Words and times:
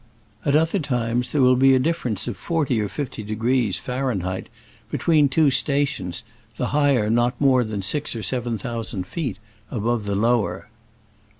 At 0.43 0.55
other 0.55 0.79
times 0.79 1.31
there 1.31 1.43
will 1.43 1.55
be 1.55 1.75
a 1.75 1.79
difference 1.79 2.27
of 2.27 2.35
forty 2.35 2.81
or 2.81 2.87
fifty 2.87 3.21
degrees 3.21 3.77
(Fahrenheit) 3.77 4.49
between 4.89 5.29
two 5.29 5.51
sta 5.51 5.85
tions, 5.85 6.23
the 6.57 6.69
higher 6.73 7.07
not 7.07 7.39
more 7.39 7.63
than 7.63 7.83
six 7.83 8.15
or 8.15 8.23
seven 8.23 8.57
thousand 8.57 9.05
feet 9.05 9.37
above 9.69 10.05
the 10.05 10.15
lower. 10.15 10.71